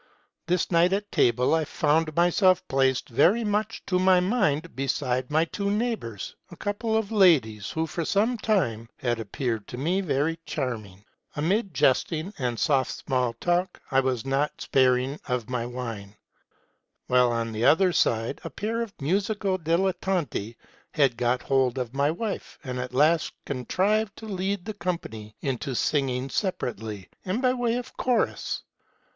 This 0.47 0.71
night 0.71 0.93
at 0.93 1.11
table, 1.11 1.53
I 1.53 1.63
found 1.63 2.15
myself 2.15 2.67
placed 2.67 3.07
very 3.09 3.43
much 3.43 3.83
to 3.85 3.99
my 3.99 4.19
mind 4.19 4.75
beside 4.75 5.29
my 5.29 5.45
two 5.45 5.69
neighbors, 5.69 6.35
a 6.49 6.55
couple 6.55 6.97
of 6.97 7.11
ladies, 7.11 7.69
who, 7.69 7.85
for 7.85 8.03
some 8.03 8.35
time, 8.39 8.89
had 8.97 9.19
appeared 9.19 9.67
to 9.67 9.77
me 9.77 10.01
very 10.01 10.39
charming. 10.47 11.05
Amid 11.35 11.71
jesting 11.75 12.33
and 12.39 12.59
soft 12.59 12.89
small 12.91 13.33
talk, 13.33 13.79
I 13.91 13.99
was 13.99 14.25
not 14.25 14.59
sparing 14.61 15.19
of 15.27 15.51
my 15.51 15.67
wine; 15.67 16.15
while, 17.05 17.31
on 17.31 17.51
the 17.51 17.65
other 17.65 17.93
side, 17.93 18.41
a 18.43 18.49
pair 18.49 18.81
of 18.81 18.99
musical 18.99 19.59
dilettanti 19.59 20.55
had 20.95 21.15
got 21.15 21.43
hold 21.43 21.77
of 21.77 21.93
my 21.93 22.09
wife, 22.09 22.57
and 22.63 22.79
at 22.79 22.95
last 22.95 23.33
contrived 23.45 24.17
to 24.17 24.25
lead 24.25 24.65
the 24.65 24.73
company 24.73 25.35
into 25.41 25.75
singing 25.75 26.27
separately, 26.31 27.07
and 27.23 27.39
by 27.39 27.53
way 27.53 27.75
of 27.75 27.95
chorus. 27.97 28.63